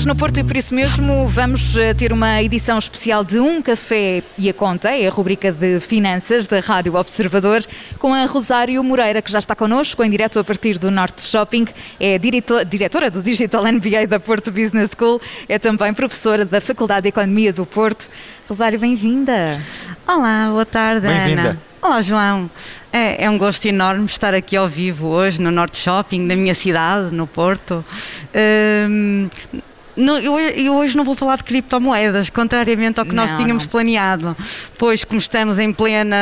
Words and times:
Estamos 0.00 0.16
no 0.16 0.18
Porto 0.18 0.40
e 0.40 0.44
por 0.44 0.56
isso 0.56 0.74
mesmo 0.74 1.28
vamos 1.28 1.76
eh, 1.76 1.92
ter 1.92 2.10
uma 2.10 2.42
edição 2.42 2.78
especial 2.78 3.22
de 3.22 3.38
Um 3.38 3.60
Café 3.60 4.22
e 4.38 4.48
a 4.48 4.54
Conta, 4.54 4.88
é 4.88 5.06
a 5.06 5.10
rubrica 5.10 5.52
de 5.52 5.78
finanças 5.78 6.46
da 6.46 6.58
Rádio 6.58 6.94
Observador, 6.94 7.62
com 7.98 8.14
a 8.14 8.24
Rosário 8.24 8.82
Moreira, 8.82 9.20
que 9.20 9.30
já 9.30 9.38
está 9.38 9.54
connosco 9.54 10.02
em 10.02 10.08
direto 10.08 10.38
a 10.38 10.44
partir 10.44 10.78
do 10.78 10.90
Norte 10.90 11.22
Shopping. 11.22 11.66
É 12.00 12.18
diretor, 12.18 12.64
diretora 12.64 13.10
do 13.10 13.22
Digital 13.22 13.62
MBA 13.70 14.06
da 14.08 14.18
Porto 14.18 14.50
Business 14.50 14.90
School, 14.98 15.20
é 15.46 15.58
também 15.58 15.92
professora 15.92 16.46
da 16.46 16.62
Faculdade 16.62 17.02
de 17.02 17.08
Economia 17.10 17.52
do 17.52 17.66
Porto. 17.66 18.08
Rosário, 18.48 18.78
bem-vinda. 18.78 19.60
Olá, 20.08 20.48
boa 20.48 20.64
tarde. 20.64 21.06
Ana. 21.06 21.60
Olá, 21.82 22.00
João. 22.00 22.50
É, 22.90 23.24
é 23.24 23.30
um 23.30 23.36
gosto 23.36 23.66
enorme 23.66 24.06
estar 24.06 24.32
aqui 24.32 24.56
ao 24.56 24.66
vivo 24.66 25.08
hoje 25.08 25.40
no 25.40 25.50
Norte 25.50 25.76
Shopping 25.76 26.26
da 26.26 26.34
minha 26.36 26.54
cidade, 26.54 27.14
no 27.14 27.26
Porto. 27.26 27.84
Hum, 28.34 29.28
não, 29.96 30.18
eu, 30.18 30.38
eu 30.38 30.74
hoje 30.76 30.96
não 30.96 31.04
vou 31.04 31.14
falar 31.14 31.36
de 31.36 31.44
criptomoedas, 31.44 32.30
contrariamente 32.30 33.00
ao 33.00 33.06
que 33.06 33.14
nós 33.14 33.30
Não, 33.32 33.38
tínhamos 33.38 33.64
não. 33.64 33.70
planeado, 33.70 34.36
pois 34.78 35.04
como 35.04 35.18
estamos 35.18 35.58
em 35.58 35.72
plena 35.72 36.16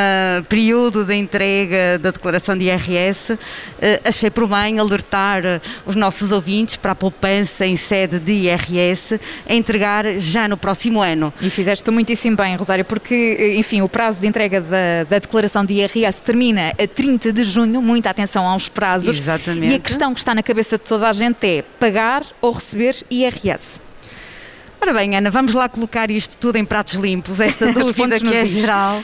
período 0.47 1.05
da 1.05 1.15
entrega 1.15 1.97
da 1.99 2.11
declaração 2.11 2.57
de 2.57 2.65
IRS, 2.65 3.37
eh, 3.81 4.01
achei 4.03 4.29
por 4.29 4.47
bem 4.47 4.79
alertar 4.79 5.45
eh, 5.45 5.61
os 5.85 5.95
nossos 5.95 6.31
ouvintes 6.31 6.75
para 6.75 6.91
a 6.91 6.95
poupança 6.95 7.65
em 7.65 7.75
sede 7.75 8.19
de 8.19 8.31
IRS 8.31 9.19
a 9.47 9.53
entregar 9.53 10.05
já 10.19 10.47
no 10.47 10.57
próximo 10.57 11.01
ano. 11.01 11.33
E 11.41 11.49
fizeste 11.49 11.89
muitíssimo 11.91 12.35
bem, 12.35 12.55
Rosário, 12.55 12.83
porque, 12.85 13.55
enfim, 13.57 13.81
o 13.81 13.89
prazo 13.89 14.21
de 14.21 14.27
entrega 14.27 14.61
da, 14.61 15.03
da 15.09 15.19
declaração 15.19 15.63
de 15.63 15.75
IRS 15.75 16.21
termina 16.21 16.73
a 16.77 16.87
30 16.87 17.31
de 17.31 17.43
junho. 17.43 17.81
Muita 17.81 18.09
atenção 18.09 18.47
aos 18.47 18.67
prazos. 18.67 19.17
Exatamente. 19.17 19.71
E 19.71 19.75
a 19.75 19.79
questão 19.79 20.13
que 20.13 20.19
está 20.19 20.33
na 20.33 20.43
cabeça 20.43 20.77
de 20.77 20.83
toda 20.83 21.07
a 21.07 21.13
gente 21.13 21.45
é 21.45 21.61
pagar 21.61 22.23
ou 22.41 22.51
receber 22.51 22.95
IRS. 23.09 23.68
Ora 24.81 24.93
bem, 24.93 25.15
Ana, 25.15 25.29
vamos 25.29 25.53
lá 25.53 25.67
colocar 25.67 26.09
isto 26.09 26.37
tudo 26.37 26.55
em 26.55 26.63
pratos 26.63 26.93
limpos, 26.93 27.39
esta 27.39 27.71
dúvida 27.73 28.19
que 28.19 28.33
é 28.33 28.45
geral. 28.45 29.03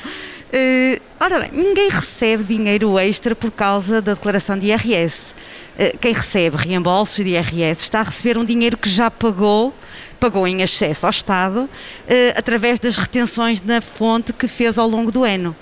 Eh, 0.52 1.02
ora 1.20 1.42
bem, 1.42 1.52
ninguém 1.52 1.90
recebe 1.90 2.44
dinheiro 2.46 2.98
extra 2.98 3.36
por 3.36 3.52
causa 3.52 4.02
da 4.02 4.14
declaração 4.14 4.58
de 4.58 4.68
IRS. 4.68 5.36
Eh, 5.78 5.94
quem 6.00 6.14
recebe 6.14 6.56
reembolso 6.56 7.22
de 7.22 7.32
IRS 7.32 7.84
está 7.84 8.00
a 8.00 8.04
receber 8.04 8.38
um 8.38 8.46
dinheiro 8.46 8.78
que 8.78 8.90
já 8.90 9.12
pagou, 9.12 9.74
pagou 10.18 10.48
em 10.48 10.62
excesso 10.62 11.06
ao 11.06 11.10
Estado, 11.10 11.70
eh, 12.08 12.34
através 12.38 12.80
das 12.80 12.96
retenções 12.96 13.62
na 13.62 13.82
fonte 13.82 14.32
que 14.32 14.48
fez 14.48 14.78
ao 14.78 14.88
longo 14.88 15.12
do 15.12 15.26
ano. 15.26 15.54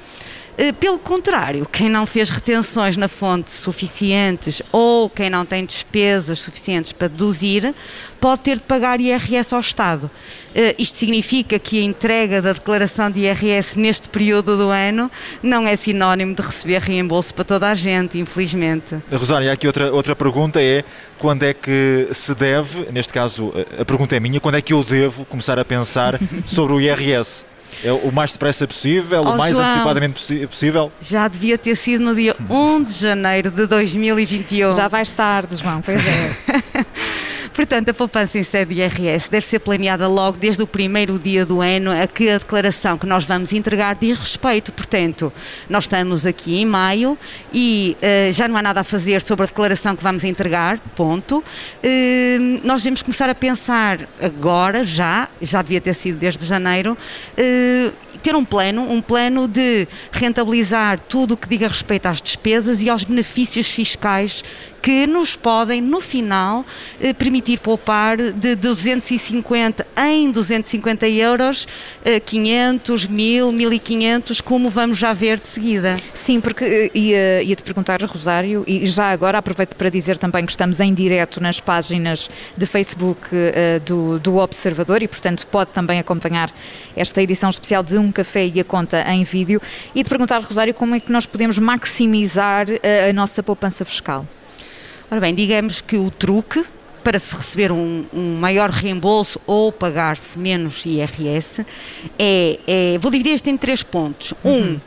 Eh, 0.58 0.72
Pelo 0.72 1.00
contrário, 1.00 1.66
quem 1.72 1.90
não 1.90 2.06
fez 2.06 2.30
retenções 2.30 2.96
na 2.96 3.08
fonte 3.08 3.50
suficientes 3.52 4.62
ou 4.72 5.10
quem 5.10 5.30
não 5.30 5.46
tem 5.46 5.66
despesas 5.66 6.40
suficientes 6.40 6.92
para 6.92 7.08
deduzir, 7.08 7.74
pode 8.20 8.42
ter 8.42 8.56
de 8.58 8.62
pagar 8.62 9.02
IRS 9.02 9.54
ao 9.54 9.60
Estado. 9.62 10.10
Eh, 10.54 10.76
Isto 10.78 10.98
significa 11.00 11.58
que 11.58 11.80
a 11.80 11.84
entrega 11.84 12.40
da 12.42 12.54
declaração 12.54 13.10
de 13.10 13.22
IRS 13.22 13.80
neste 13.80 14.08
período 14.10 14.56
do 14.56 14.70
ano 14.70 15.10
não 15.42 15.68
é 15.68 15.76
sinónimo 15.76 16.36
de 16.36 16.42
receber 16.44 16.82
reembolso 16.82 17.34
para 17.34 17.44
toda 17.44 17.70
a 17.70 17.74
gente, 17.76 18.20
infelizmente. 18.20 18.96
Rosário, 19.12 19.52
aqui 19.52 19.66
outra, 19.66 19.92
outra 19.92 20.16
pergunta 20.16 20.62
é 20.62 20.84
quando 21.18 21.44
é 21.44 21.54
que 21.54 22.08
se 22.12 22.36
deve, 22.36 22.92
neste 22.92 23.12
caso 23.12 23.52
a- 23.78 23.82
a 23.82 23.86
pergunta 23.86 24.16
é 24.16 24.20
minha, 24.20 24.40
quando 24.40 24.56
é 24.56 24.62
que 24.62 24.74
eu 24.74 24.84
devo 24.84 25.26
começar 25.26 25.58
a 25.58 25.66
pensar 25.66 26.20
sobre 26.46 26.74
o 26.74 26.80
IRS? 26.80 27.44
É 27.84 27.92
o 27.92 28.12
mais 28.12 28.34
depressa 28.34 28.68
possível, 28.68 29.24
Oh, 29.26 29.32
o 29.32 29.38
mais 29.38 29.56
João. 29.56 29.66
antecipadamente 29.68 30.46
possível? 30.48 30.92
Já 31.00 31.28
devia 31.28 31.58
ter 31.58 31.76
sido 31.76 32.04
no 32.04 32.14
dia 32.16 32.36
1 32.50 32.84
de 32.84 32.94
janeiro 32.94 33.52
de 33.52 33.66
2021. 33.68 34.72
Já 34.72 34.88
vais 34.88 35.12
tarde, 35.12 35.56
João, 35.56 35.82
pois 35.82 36.00
é. 36.06 36.32
Portanto, 37.54 37.90
a 37.90 37.94
poupança 37.94 38.40
em 38.40 38.44
sede 38.44 38.74
de 38.74 38.82
IRS 38.82 39.30
deve 39.30 39.46
ser 39.46 39.60
planeada 39.60 40.08
logo 40.08 40.38
desde 40.40 40.64
o 40.64 40.68
primeiro 40.68 41.20
dia 41.20 41.46
do 41.46 41.62
ano 41.62 41.92
a 41.92 42.08
que 42.08 42.28
a 42.28 42.40
declaração 42.40 42.98
que 42.98 43.06
nós 43.06 43.24
vamos 43.26 43.54
entregar 43.54 43.96
diz 43.96 44.18
respeito. 44.18 44.72
Portanto, 44.72 45.32
nós 45.70 45.84
estamos 45.84 46.26
aqui 46.26 46.56
em 46.60 46.66
maio 46.66 47.16
e 47.54 47.96
eh, 48.02 48.32
já 48.34 48.48
não 48.48 48.58
há 48.58 48.62
nada 48.62 48.82
a 48.82 48.84
fazer 48.84 49.22
sobre 49.22 49.44
a 49.44 49.46
declaração 49.46 49.96
que 49.96 50.02
vamos 50.02 50.24
entregar, 50.24 50.80
ponto. 50.96 51.44
Eh, 51.84 52.40
nós 52.64 52.82
devemos 52.82 53.04
começar 53.04 53.30
a 53.30 53.36
pensar 53.36 54.00
agora, 54.20 54.84
já, 54.84 55.30
já 55.40 55.62
devia 55.62 55.80
ter 55.80 55.94
sido 55.94 56.18
desde 56.18 56.44
janeiro, 56.48 56.98
eh, 57.38 57.92
ter 58.24 58.36
um 58.36 58.44
plano, 58.44 58.90
um 58.90 59.00
plano 59.00 59.48
de 59.48 59.88
rentabilizar 60.12 61.00
tudo 61.00 61.36
o 61.36 61.38
que 61.38 61.48
diga 61.48 61.68
respeito 61.68 62.08
às 62.08 62.20
despesas 62.20 62.82
e 62.82 62.90
aos 62.90 63.04
benefícios 63.04 63.68
fiscais 63.68 64.44
que 64.84 65.08
nos 65.08 65.38
podem, 65.38 65.80
no 65.80 66.02
final, 66.02 66.66
eh, 67.00 67.14
permitir 67.14 67.58
poupar 67.62 68.18
de 68.18 68.54
250 68.54 69.88
em 69.96 70.30
250 70.30 71.08
euros, 71.08 71.66
eh, 72.04 72.20
500, 72.20 73.06
1000, 73.06 73.52
1500, 73.54 74.42
como 74.42 74.70
vamos 74.70 74.98
já 74.98 75.14
ver 75.14 75.40
de 75.40 75.48
seguida. 75.48 75.96
Sim, 76.14 76.42
porque 76.42 76.66
eh, 76.66 76.92
ia, 76.94 77.44
ia 77.44 77.56
te 77.56 77.64
perguntar, 77.64 78.02
Rosário, 78.02 78.66
e 78.68 78.86
já 78.86 79.10
agora 79.10 79.38
aproveito 79.38 79.74
para 79.78 79.90
dizer 79.90 80.18
também 80.18 80.46
que 80.46 80.52
estamos 80.52 80.82
em 80.82 80.94
direto 80.94 81.40
nas 81.42 81.62
páginas 81.62 82.30
de 82.58 82.66
Facebook 82.66 83.22
eh, 83.32 83.80
do, 83.86 84.20
do 84.20 84.36
Observador 84.36 85.02
e, 85.02 85.08
portanto, 85.08 85.48
pode 85.48 85.72
também 85.72 85.98
acompanhar 85.98 86.52
esta 86.94 87.22
edição 87.22 87.50
especial 87.50 87.84
de 87.84 87.98
Um 87.98 88.12
Café 88.12 88.52
e 88.54 88.60
a 88.60 88.66
Conta 88.66 89.02
em 89.14 89.24
vídeo. 89.24 89.62
E 89.96 90.04
te 90.04 90.10
perguntar, 90.10 90.42
Rosário, 90.42 90.74
como 90.74 90.94
é 90.94 91.00
que 91.00 91.10
nós 91.10 91.26
podemos 91.26 91.58
maximizar 91.58 92.68
eh, 92.84 93.10
a 93.10 93.14
nossa 93.14 93.42
poupança 93.42 93.86
fiscal? 93.86 94.28
Ora 95.14 95.22
bem, 95.22 95.36
digamos 95.36 95.80
que 95.80 95.96
o 95.96 96.10
truque 96.10 96.66
para 97.04 97.20
se 97.20 97.36
receber 97.36 97.72
um, 97.72 98.04
um 98.12 98.40
maior 98.40 98.72
reembolso 98.72 99.40
ou 99.46 99.72
pagar-se 99.72 100.40
menos 100.40 100.84
IRS 100.88 101.64
é, 102.18 102.60
é- 102.66 102.98
vou 102.98 103.12
dividir 103.12 103.36
isto 103.36 103.48
em 103.48 103.56
três 103.56 103.84
pontos. 103.84 104.34
Um, 104.44 104.80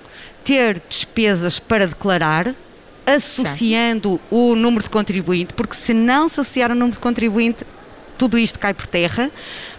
ter 0.43 0.83
despesas 0.89 1.61
para 1.61 1.87
declarar, 1.87 2.53
associando 3.07 4.21
o 4.29 4.57
número 4.57 4.83
de 4.83 4.91
contribuinte, 4.91 5.55
porque 5.55 5.77
se 5.77 5.95
não 5.95 6.29
se 6.29 6.41
associar 6.41 6.73
o 6.73 6.75
número 6.75 6.95
de 6.95 6.99
contribuinte, 6.99 7.65
tudo 8.19 8.37
isto 8.37 8.59
cai 8.59 8.75
por 8.75 8.89
terra. 8.89 9.31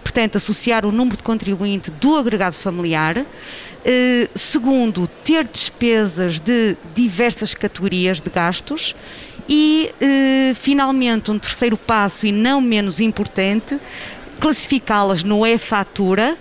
Portanto, 0.01 0.37
associar 0.37 0.85
o 0.85 0.93
número 0.93 1.17
de 1.17 1.23
contribuinte 1.23 1.91
do 1.91 2.15
agregado 2.15 2.55
familiar. 2.55 3.25
Eh, 3.83 4.29
segundo, 4.33 5.07
ter 5.25 5.43
despesas 5.45 6.39
de 6.39 6.77
diversas 6.95 7.53
categorias 7.53 8.21
de 8.21 8.29
gastos. 8.29 8.95
E, 9.49 9.89
finalmente, 10.67 11.31
um 11.31 11.39
terceiro 11.39 11.77
passo, 11.77 12.25
e 12.25 12.31
não 12.33 12.59
menos 12.59 12.99
importante, 12.99 13.79
classificá-las 14.37 15.23
no 15.23 15.45
e-fatura 15.45 16.37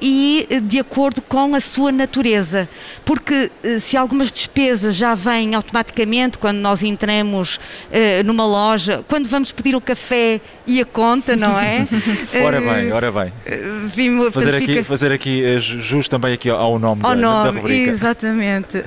e 0.00 0.46
eh, 0.50 0.60
de 0.60 0.78
acordo 0.78 1.20
com 1.22 1.54
a 1.54 1.60
sua 1.60 1.90
natureza. 1.92 2.68
Porque 3.04 3.50
eh, 3.62 3.78
se 3.78 3.96
algumas 3.96 4.30
despesas 4.30 4.94
já 4.94 5.14
vêm 5.14 5.54
automaticamente 5.54 6.38
quando 6.38 6.58
nós 6.58 6.82
entramos 6.82 7.58
eh, 7.90 8.22
numa 8.22 8.44
loja, 8.46 9.04
quando 9.08 9.28
vamos 9.28 9.50
pedir 9.52 9.74
o 9.74 9.80
café 9.80 10.40
e 10.66 10.80
a 10.80 10.84
conta, 10.84 11.34
não 11.36 11.58
é? 11.58 11.86
Ora 12.44 12.58
Eh, 12.58 12.60
bem, 12.60 12.92
ora 12.92 13.10
bem. 13.12 13.32
eh, 13.46 13.62
vimos- 13.86 14.32
Fazer 14.34 14.46
portanto, 14.50 14.62
aqui, 14.62 14.72
fica- 14.74 14.84
fazer 14.84 15.12
aqui 15.12 15.44
eh, 15.44 15.58
jus 15.58 16.08
também 16.08 16.34
aqui 16.34 16.50
ao 16.50 16.78
nome, 16.78 17.02
ao 17.04 17.14
da, 17.14 17.20
da 17.20 17.44
nome, 17.44 17.60
rubrica. 17.60 17.90
exatamente. 17.90 18.78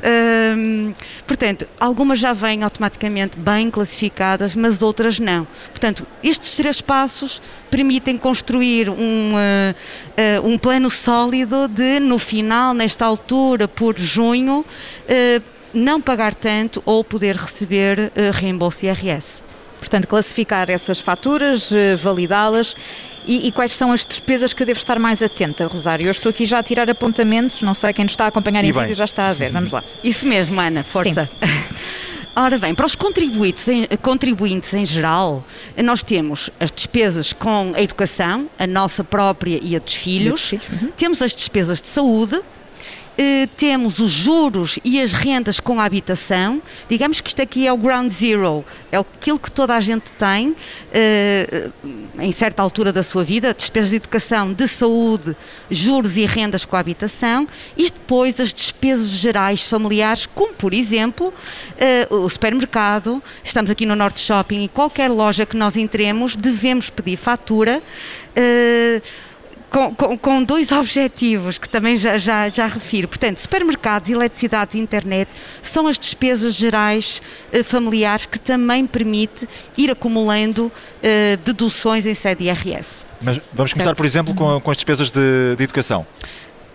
Hum, 0.56 0.94
portanto, 1.26 1.68
algumas 1.80 2.20
já 2.20 2.34
vêm 2.34 2.64
automaticamente 2.64 3.38
bem 3.38 3.72
classificadas, 3.72 4.56
mas 4.56 4.82
outras 4.82 5.20
não. 5.20 5.48
Portanto, 5.70 6.06
estes 6.24 6.56
três 6.56 6.82
passos 6.82 7.42
permitem 7.70 8.18
construir 8.18 8.90
um, 8.90 9.34
eh, 10.18 10.40
um 10.44 10.58
plano 10.58 10.90
sólido 10.90 11.68
de, 11.68 12.00
no 12.00 12.18
final, 12.20 12.74
nesta 12.74 13.06
altura, 13.06 13.68
por 13.68 13.98
junho, 13.98 14.66
eh, 15.08 15.42
não 15.74 16.02
pagar 16.02 16.34
tanto 16.34 16.82
ou 16.86 17.04
poder 17.04 17.36
receber 17.36 18.12
eh, 18.16 18.32
reembolso 18.34 18.86
IRS. 18.86 19.42
Portanto, 19.80 20.08
classificar 20.08 20.70
essas 20.70 21.00
faturas, 21.00 21.72
validá-las. 22.00 22.76
E, 23.26 23.48
e 23.48 23.52
quais 23.52 23.72
são 23.72 23.92
as 23.92 24.04
despesas 24.06 24.52
que 24.54 24.62
eu 24.64 24.66
devo 24.68 24.78
estar 24.80 24.98
mais 25.00 25.22
atenta, 25.24 25.66
Rosário? 25.68 26.08
Eu 26.08 26.12
estou 26.12 26.30
aqui 26.30 26.46
já 26.46 26.60
a 26.60 26.64
tirar 26.64 26.90
apontamentos, 26.90 27.62
não 27.64 27.74
sei 27.74 27.92
quem 27.94 28.04
nos 28.06 28.14
está 28.14 28.26
a 28.26 28.28
acompanhar 28.28 28.64
E 28.64 28.70
em 28.70 28.74
bem. 28.74 28.82
vídeo 28.84 28.96
já 28.96 29.06
está 29.06 29.28
a 29.28 29.34
ver. 29.34 29.52
Vamos 29.52 29.72
lá. 29.72 29.84
Isso 30.04 30.26
mesmo, 30.28 30.60
Ana, 30.60 30.84
força. 30.84 31.30
Ora 32.36 32.58
bem, 32.58 32.74
para 32.74 32.86
os 32.86 32.96
contribuintes 32.96 33.68
em, 33.68 33.86
contribuintes 34.02 34.74
em 34.74 34.86
geral, 34.86 35.46
nós 35.84 36.02
temos 36.02 36.50
as 36.60 36.72
despesas 36.72 37.34
com 37.34 37.74
a 37.76 37.82
educação, 37.82 38.50
a 38.58 38.66
nossa 38.66 39.04
própria 39.04 39.60
e 39.62 39.76
a 39.76 39.80
dos 39.80 39.94
filhos, 39.94 40.52
uhum. 40.54 40.92
temos 40.96 41.22
as 41.22 41.36
despesas 41.36 41.82
de 41.82 41.90
saúde, 41.90 42.42
Eh, 43.24 43.48
temos 43.56 44.00
os 44.00 44.12
juros 44.12 44.80
e 44.84 45.00
as 45.00 45.12
rendas 45.12 45.60
com 45.60 45.80
a 45.80 45.86
habitação. 45.86 46.60
Digamos 46.90 47.22
que 47.22 47.30
isto 47.30 47.40
aqui 47.40 47.68
é 47.68 47.72
o 47.72 47.78
ground 47.78 48.12
zero, 48.12 48.66
é 48.92 48.98
aquilo 48.98 49.38
que 49.38 49.52
toda 49.52 49.76
a 49.76 49.80
gente 49.80 50.12
tem 50.18 50.56
eh, 50.92 51.70
em 52.18 52.32
certa 52.32 52.64
altura 52.64 52.92
da 52.92 53.04
sua 53.04 53.24
vida, 53.24 53.54
despesas 53.54 53.92
de 53.92 53.98
educação, 53.98 54.52
de 54.52 54.68
saúde, 54.68 55.38
juros 55.70 56.18
e 56.18 56.26
rendas 56.26 56.66
com 56.66 56.76
a 56.76 56.80
habitação, 56.80 57.48
e 57.78 57.84
depois 57.84 58.40
as 58.40 58.52
despesas 58.52 59.10
gerais 59.10 59.70
familiares, 59.70 60.26
como 60.26 60.56
por 60.56 60.74
exemplo 60.74 61.32
eh, 61.78 62.08
o 62.10 62.28
supermercado, 62.28 63.22
estamos 63.44 63.70
aqui 63.70 63.86
no 63.86 63.96
Norte 63.96 64.20
Shopping 64.20 64.64
e 64.64 64.68
qualquer 64.68 65.10
loja 65.10 65.46
que 65.46 65.56
nós 65.56 65.78
entremos 65.78 66.36
devemos 66.36 66.90
pedir 66.90 67.18
fatura. 67.18 67.84
Uh, 68.32 69.02
com, 69.72 69.96
com, 69.96 70.18
com, 70.18 70.44
dois 70.44 70.70
objetivos 70.72 71.58
que 71.58 71.68
também 71.68 71.96
já, 71.96 72.18
já, 72.18 72.50
já 72.50 72.68
refiro. 72.68 73.08
Portanto, 73.08 73.38
supermercados, 73.38 74.10
eletricidade 74.10 74.78
e 74.78 74.82
internet 74.82 75.30
são 75.62 75.88
as 75.88 75.98
despesas 75.98 76.54
gerais 76.54 77.22
eh, 77.54 77.64
familiares 77.64 78.26
que 78.26 78.38
também 78.38 78.86
permite 78.86 79.48
ir 79.78 79.90
acumulando 79.90 80.70
eh, 81.02 81.40
deduções 81.46 82.06
em 82.06 82.14
sede 82.14 82.44
IRS. 82.44 83.06
Mas 83.24 83.54
vamos 83.54 83.72
certo. 83.72 83.72
começar, 83.72 83.96
por 83.96 84.06
exemplo, 84.06 84.36
com, 84.36 84.60
com 84.60 84.72
as 84.72 84.78
despesas 84.78 85.10
de, 85.10 85.56
de 85.58 85.64
educação 85.64 86.06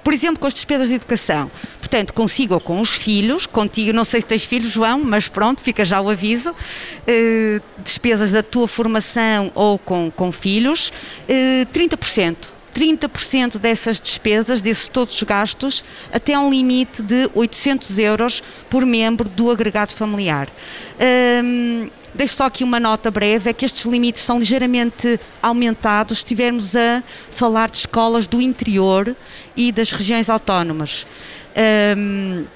por 0.03 0.15
exemplo, 0.15 0.39
com 0.39 0.47
as 0.47 0.55
despesas 0.55 0.87
de 0.87 0.95
educação. 0.95 1.51
Portanto, 1.81 2.15
consigo 2.15 2.55
ou 2.55 2.61
com 2.61 2.81
os 2.81 2.91
filhos, 2.91 3.45
contigo, 3.45 3.93
não 3.93 4.05
sei 4.05 4.21
se 4.21 4.27
tens 4.29 4.45
filhos, 4.45 4.71
João, 4.71 5.03
mas 5.03 5.27
pronto, 5.27 5.61
fica 5.61 5.85
já 5.85 6.01
o 6.01 6.09
aviso. 6.09 6.53
Uh, 6.53 7.61
despesas 7.83 8.31
da 8.31 8.41
tua 8.41 8.69
formação 8.69 9.51
ou 9.53 9.81
com, 9.81 10.09
com 10.15 10.31
filhos, 10.31 10.93
uh, 11.29 11.67
30%. 11.75 12.37
30% 12.77 13.59
dessas 13.59 13.99
despesas, 13.99 14.61
desses 14.61 14.89
todos 14.89 15.15
os 15.15 15.23
gastos, 15.23 15.83
até 16.13 16.39
um 16.39 16.51
limite 16.51 17.01
de 17.01 17.31
800 17.35 17.99
euros 17.99 18.43
por 18.69 18.85
membro 18.85 19.27
do 19.29 19.51
agregado 19.51 19.93
familiar. 19.93 20.49
Um, 21.43 21.89
Deixo 22.17 22.37
só 22.37 22.45
aqui 22.45 22.65
uma 22.65 22.81
nota 22.81 23.11
breve, 23.11 23.51
é 23.51 23.53
que 23.53 23.67
estes 23.67 23.85
limites 23.85 24.23
são 24.23 24.39
ligeiramente 24.39 25.21
aumentados 25.43 26.17
se 26.17 26.25
estivermos 26.25 26.75
a 26.75 27.03
falar 27.31 27.69
de 27.69 27.77
escolas 27.77 28.27
do 28.27 28.41
interior 28.41 29.15
e 29.55 29.71
das 29.71 29.93
regiões 29.93 30.31
autónomas. 30.31 31.05
Um, 31.95 32.47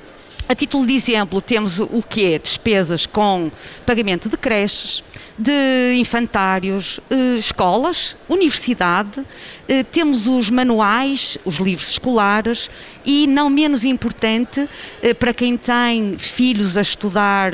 a 0.51 0.55
título 0.57 0.85
de 0.85 0.95
exemplo, 0.95 1.41
temos 1.41 1.79
o 1.79 2.03
quê? 2.03 2.37
Despesas 2.43 3.07
com 3.07 3.53
pagamento 3.87 4.29
de 4.29 4.37
creches, 4.37 5.05
de 5.39 5.95
infantários, 5.97 6.99
eh, 7.09 7.39
escolas, 7.39 8.17
universidade, 8.29 9.25
eh, 9.69 9.85
temos 9.85 10.27
os 10.27 10.51
manuais, 10.51 11.39
os 11.45 11.59
livros 11.59 11.91
escolares 11.91 12.69
e, 13.07 13.29
não 13.29 13.49
menos 13.49 13.85
importante, 13.85 14.69
eh, 15.01 15.15
para 15.15 15.33
quem 15.33 15.57
tem 15.57 16.19
filhos 16.19 16.77
a 16.77 16.81
estudar 16.81 17.53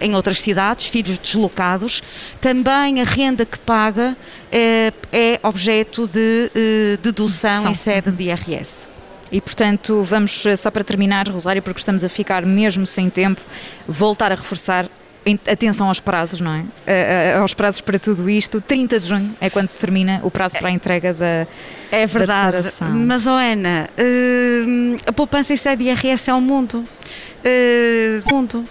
em 0.00 0.14
outras 0.14 0.38
cidades, 0.38 0.86
filhos 0.86 1.18
deslocados, 1.18 2.04
também 2.40 3.00
a 3.00 3.04
renda 3.04 3.44
que 3.44 3.58
paga 3.58 4.16
é 4.52 5.40
objeto 5.42 6.06
de 6.06 6.98
dedução 7.02 7.68
em 7.68 7.74
sede 7.74 8.12
de 8.12 8.24
IRS. 8.26 8.95
E, 9.30 9.40
portanto, 9.40 10.02
vamos, 10.02 10.46
eh, 10.46 10.54
só 10.56 10.70
para 10.70 10.84
terminar, 10.84 11.28
Rosário, 11.28 11.60
porque 11.60 11.80
estamos 11.80 12.04
a 12.04 12.08
ficar 12.08 12.46
mesmo 12.46 12.86
sem 12.86 13.10
tempo, 13.10 13.40
voltar 13.86 14.30
a 14.30 14.34
reforçar 14.34 14.88
atenção 15.50 15.88
aos 15.88 15.98
prazos, 15.98 16.40
não 16.40 16.52
é? 16.52 16.60
Uh, 16.60 17.38
uh, 17.38 17.40
aos 17.40 17.52
prazos 17.52 17.80
para 17.80 17.98
tudo 17.98 18.30
isto. 18.30 18.60
30 18.60 19.00
de 19.00 19.08
junho 19.08 19.36
é 19.40 19.50
quando 19.50 19.68
termina 19.68 20.20
o 20.22 20.30
prazo 20.30 20.56
para 20.56 20.68
a 20.68 20.70
entrega 20.70 21.12
da. 21.12 21.46
É 21.90 22.06
verdade. 22.06 22.72
Mas, 22.80 23.26
oh 23.26 23.30
Ana, 23.30 23.88
uh, 23.98 24.96
a 25.06 25.12
poupança 25.12 25.52
em 25.52 25.56
sede 25.56 25.84
IRS 25.84 26.30
é 26.30 26.34
o 26.34 26.40
mundo. 26.40 26.84
mundo. 28.30 28.64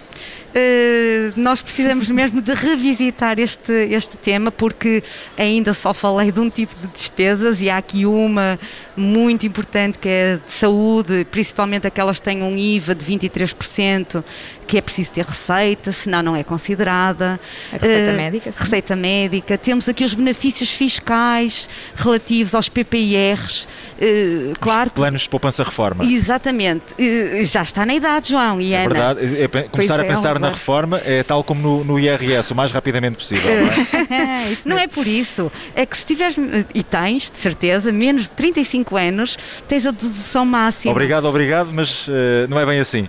Uh, 0.56 1.34
nós 1.36 1.60
precisamos 1.60 2.08
mesmo 2.08 2.40
de 2.40 2.54
revisitar 2.54 3.38
este, 3.38 3.72
este 3.90 4.16
tema 4.16 4.50
porque 4.50 5.02
ainda 5.36 5.74
só 5.74 5.92
falei 5.92 6.32
de 6.32 6.40
um 6.40 6.48
tipo 6.48 6.74
de 6.80 6.86
despesas 6.86 7.60
e 7.60 7.68
há 7.68 7.76
aqui 7.76 8.06
uma 8.06 8.58
muito 8.96 9.46
importante 9.46 9.98
que 9.98 10.08
é 10.08 10.38
de 10.42 10.50
saúde, 10.50 11.26
principalmente 11.30 11.86
aquelas 11.86 12.18
que 12.18 12.22
têm 12.22 12.42
um 12.42 12.56
IVA 12.56 12.94
de 12.94 13.04
23%, 13.04 14.24
que 14.66 14.78
é 14.78 14.80
preciso 14.80 15.12
ter 15.12 15.26
receita, 15.26 15.92
senão 15.92 16.22
não 16.22 16.36
é 16.36 16.42
considerada. 16.42 17.38
A 17.72 17.76
receita 17.76 18.12
uh, 18.12 18.16
médica. 18.16 18.52
Sim. 18.52 18.58
Receita 18.58 18.96
médica. 18.96 19.58
Temos 19.58 19.88
aqui 19.88 20.04
os 20.04 20.14
benefícios 20.14 20.70
fiscais 20.70 21.68
relativos 21.94 22.54
aos 22.54 22.68
PPIRs. 22.68 23.68
Uh, 23.98 24.58
claro. 24.58 24.88
Os 24.88 24.94
planos 24.94 25.22
de 25.22 25.28
poupança 25.28 25.62
reforma. 25.62 26.04
Exatamente. 26.04 26.94
Uh, 26.94 27.44
já 27.44 27.62
está 27.62 27.84
na 27.84 27.94
idade, 27.94 28.30
João 28.30 28.60
e 28.60 28.72
é 28.72 28.84
Ana. 28.84 28.88
Verdade. 28.88 29.42
É, 29.42 29.48
começar 29.68 30.00
a 30.00 30.04
é, 30.04 30.08
pensar 30.08 30.38
na 30.46 30.54
reforma 30.54 31.00
é 31.04 31.22
tal 31.22 31.42
como 31.44 31.60
no, 31.60 31.84
no, 31.84 31.98
IRS, 31.98 32.52
o 32.52 32.56
mais 32.56 32.72
rapidamente 32.72 33.16
possível. 33.16 33.50
Não 33.50 34.16
é? 34.16 34.56
não 34.64 34.78
é 34.78 34.86
por 34.86 35.06
isso. 35.06 35.50
É 35.74 35.84
que 35.84 35.96
se 35.96 36.06
tiveres, 36.06 36.36
e 36.74 36.82
tens, 36.82 37.30
de 37.30 37.38
certeza, 37.38 37.92
menos 37.92 38.24
de 38.24 38.30
35 38.30 38.86
5 38.86 38.96
anos, 38.96 39.38
tens 39.66 39.84
a 39.84 39.90
dedução 39.90 40.44
máxima. 40.44 40.92
Obrigado, 40.92 41.26
obrigado, 41.26 41.70
mas 41.72 42.06
uh, 42.08 42.12
não 42.48 42.58
é 42.58 42.66
bem 42.66 42.78
assim. 42.78 43.08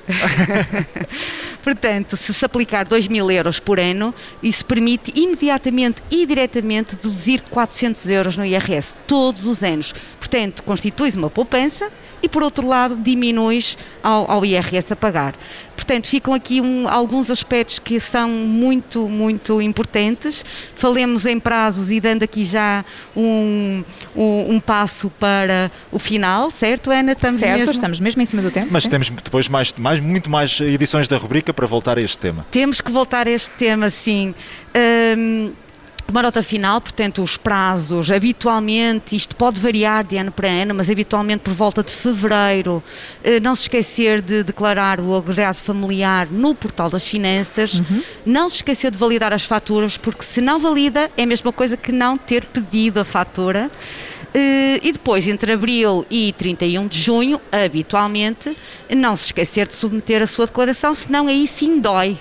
Portanto, 1.63 2.15
se 2.15 2.33
se 2.33 2.45
aplicar 2.45 2.87
2 2.87 3.07
mil 3.07 3.29
euros 3.29 3.59
por 3.59 3.79
ano, 3.79 4.13
isso 4.41 4.65
permite 4.65 5.11
imediatamente 5.15 6.01
e 6.09 6.25
diretamente 6.25 6.95
deduzir 6.95 7.41
400 7.49 8.09
euros 8.09 8.37
no 8.37 8.45
IRS, 8.45 8.95
todos 9.05 9.45
os 9.45 9.63
anos. 9.63 9.93
Portanto, 10.17 10.63
constitui 10.63 11.11
uma 11.11 11.29
poupança 11.29 11.91
e, 12.21 12.29
por 12.29 12.43
outro 12.43 12.67
lado, 12.67 12.97
diminuis 12.97 13.77
ao, 14.03 14.29
ao 14.29 14.45
IRS 14.45 14.91
a 14.91 14.95
pagar. 14.95 15.35
Portanto, 15.75 16.07
ficam 16.07 16.33
aqui 16.33 16.59
um, 16.59 16.87
alguns 16.87 17.29
aspectos 17.29 17.79
que 17.79 17.99
são 17.99 18.29
muito, 18.29 19.07
muito 19.07 19.61
importantes. 19.61 20.43
Falemos 20.75 21.25
em 21.25 21.39
prazos 21.39 21.91
e 21.91 21.99
dando 21.99 22.23
aqui 22.23 22.43
já 22.43 22.83
um, 23.15 23.83
um, 24.15 24.55
um 24.55 24.59
passo 24.59 25.09
para 25.19 25.71
o 25.91 25.99
final, 25.99 26.49
certo, 26.49 26.91
Ana? 26.91 27.11
Estamos 27.11 27.39
certo, 27.39 27.59
mesmo... 27.59 27.73
estamos 27.73 27.99
mesmo 27.99 28.21
em 28.21 28.25
cima 28.25 28.41
do 28.41 28.51
tempo. 28.51 28.67
Mas 28.71 28.83
sim. 28.83 28.89
temos 28.89 29.09
depois 29.09 29.47
mais, 29.47 29.73
mais, 29.77 29.99
muito 29.99 30.29
mais 30.29 30.59
edições 30.59 31.07
da 31.07 31.15
rubrica 31.15 31.53
para 31.53 31.67
voltar 31.67 31.97
a 31.97 32.01
este 32.01 32.17
tema. 32.17 32.45
Temos 32.49 32.81
que 32.81 32.91
voltar 32.91 33.27
a 33.27 33.31
este 33.31 33.51
tema, 33.51 33.89
sim. 33.89 34.33
Um, 35.15 35.53
uma 36.09 36.21
nota 36.21 36.41
final, 36.41 36.79
portanto, 36.79 37.21
os 37.21 37.35
prazos, 37.35 38.09
habitualmente, 38.09 39.15
isto 39.15 39.35
pode 39.35 39.59
variar 39.59 40.05
de 40.05 40.17
ano 40.17 40.31
para 40.31 40.47
ano, 40.47 40.73
mas 40.73 40.89
habitualmente 40.89 41.41
por 41.41 41.53
volta 41.53 41.83
de 41.83 41.91
fevereiro, 41.91 42.81
eh, 43.23 43.39
não 43.39 43.55
se 43.55 43.63
esquecer 43.63 44.21
de 44.21 44.41
declarar 44.41 45.01
o 45.01 45.15
agregado 45.15 45.57
familiar 45.57 46.27
no 46.31 46.55
portal 46.55 46.89
das 46.89 47.05
finanças, 47.05 47.75
uhum. 47.75 48.01
não 48.25 48.47
se 48.47 48.57
esquecer 48.57 48.89
de 48.89 48.97
validar 48.97 49.33
as 49.33 49.43
faturas, 49.43 49.97
porque 49.97 50.23
se 50.23 50.39
não 50.39 50.59
valida 50.59 51.11
é 51.17 51.23
a 51.23 51.27
mesma 51.27 51.51
coisa 51.51 51.75
que 51.75 51.91
não 51.91 52.17
ter 52.17 52.45
pedido 52.45 52.99
a 52.99 53.05
fatura. 53.05 53.69
Eh, 54.33 54.79
e 54.83 54.91
depois, 54.91 55.27
entre 55.27 55.51
abril 55.51 56.05
e 56.09 56.33
31 56.37 56.87
de 56.87 57.01
junho, 57.01 57.41
habitualmente, 57.51 58.55
não 58.95 59.15
se 59.15 59.25
esquecer 59.25 59.67
de 59.67 59.73
submeter 59.73 60.21
a 60.21 60.27
sua 60.27 60.45
declaração, 60.45 60.93
senão 60.93 61.27
aí 61.27 61.47
sim 61.47 61.79
dói. 61.79 62.17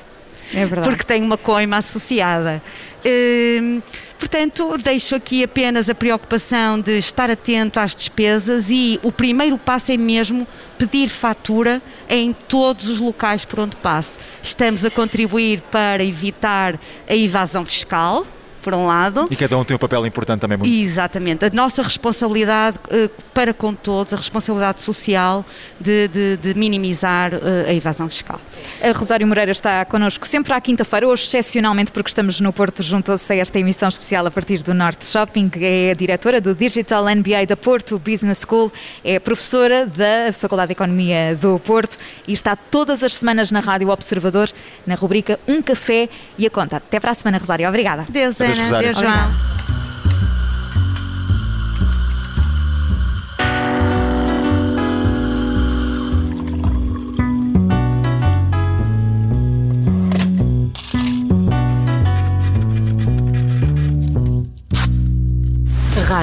É 0.55 0.65
verdade. 0.65 0.89
Porque 0.89 1.05
tem 1.05 1.23
uma 1.23 1.37
coima 1.37 1.77
associada. 1.77 2.63
Hum, 3.05 3.81
portanto, 4.19 4.77
deixo 4.79 5.15
aqui 5.15 5.45
apenas 5.45 5.89
a 5.89 5.95
preocupação 5.95 6.81
de 6.81 6.99
estar 6.99 7.31
atento 7.31 7.79
às 7.79 7.95
despesas 7.95 8.67
e 8.71 8.99
o 9.03 9.13
primeiro 9.13 9.59
passo 9.59 9.93
é 9.93 9.97
mesmo 9.97 10.47
pedir 10.79 11.09
fatura 11.09 11.81
em 12.09 12.33
todos 12.33 12.89
os 12.89 12.99
locais 12.99 13.45
por 13.45 13.61
onde 13.61 13.77
passe. 13.77 14.19
Estamos 14.43 14.85
a 14.85 14.91
contribuir 14.91 15.61
para 15.63 16.05
evitar 16.05 16.79
a 17.09 17.15
evasão 17.15 17.65
fiscal, 17.65 18.27
por 18.67 18.75
um 18.75 18.85
lado. 18.85 19.29
E 19.31 19.37
cada 19.37 19.57
um 19.57 19.63
tem 19.63 19.77
um 19.77 19.79
papel 19.79 20.05
importante 20.05 20.41
também. 20.41 20.59
Muito. 20.59 20.75
Exatamente. 20.75 21.45
A 21.45 21.51
nossa 21.51 21.85
responsabilidade 21.85 22.79
uh, 22.87 23.09
para 23.33 23.55
com 23.55 23.73
todos, 23.73 24.13
a 24.13 24.17
responsabilidade 24.17 24.81
social 24.81 25.47
de, 25.81 26.09
de, 26.09 26.37
de 26.39 26.55
minimizar 26.59 27.33
uh, 27.33 27.39
a 27.69 27.73
evasão 27.73 28.09
fiscal. 28.09 28.41
A 28.83 28.91
Rosário 28.91 29.25
Moreira 29.25 29.53
está 29.53 29.85
connosco 29.85 30.27
sempre 30.27 30.53
à 30.53 30.61
quinta-feira, 30.61 31.07
hoje 31.07 31.23
excepcionalmente 31.23 31.93
porque 31.93 32.09
estamos 32.09 32.41
no 32.41 32.53
Porto, 32.53 32.83
juntou-se 32.83 33.33
a 33.33 33.37
esta 33.37 33.57
emissão 33.57 33.89
especial 33.89 34.27
a 34.27 34.33
partir 34.33 34.65
do 34.65 34.75
Norte 34.75 35.07
Shopping, 35.07 35.49
é 35.61 35.93
a 35.93 35.95
diretora 35.95 36.41
do 36.41 36.53
Digital 36.53 37.05
MBA 37.05 37.47
da 37.47 37.57
Porto 37.57 38.01
Business 38.01 38.45
School, 38.45 38.73
é 39.05 39.21
professora 39.21 39.87
da 39.87 40.33
Faculdade 40.33 40.69
de 40.69 40.73
Economia 40.73 41.37
do 41.37 41.57
Porto 41.61 41.97
e 42.27 42.33
está 42.33 42.57
todas 42.57 43.05
as 43.05 43.15
semanas 43.15 43.53
na 43.53 43.61
Rádio 43.61 43.91
Observador, 43.91 44.51
na 44.85 44.97
rubrica 44.97 45.39
Um 45.47 45.63
Café 45.63 46.09
e 46.37 46.45
a 46.45 46.51
Conta. 46.51 46.79
Até 46.79 46.99
para 46.99 47.13
a 47.13 47.15
semana, 47.15 47.39
Rosário. 47.39 47.69
Obrigada. 47.69 48.05
Deus, 48.11 48.35
Ana. 48.59 48.79
Deus, 48.79 48.99
João. 48.99 49.56